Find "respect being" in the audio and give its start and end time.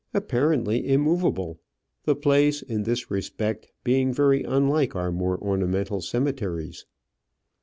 3.11-4.11